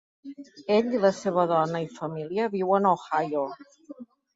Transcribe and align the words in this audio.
Ell 0.75 0.89
i 0.93 1.01
la 1.03 1.11
seva 1.19 1.45
dona 1.53 1.85
i 1.85 1.93
familia 2.01 2.51
viuen 2.59 2.89
a 2.95 2.99
Ohio. 3.01 3.51